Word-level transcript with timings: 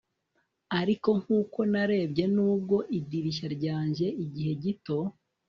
ariko 0.79 1.09
nkuko 1.21 1.59
narebye 1.71 2.25
nubwo 2.35 2.77
idirishya 2.97 3.47
ryanjye 3.57 4.05
igihe 4.23 4.51
gito 4.63 4.97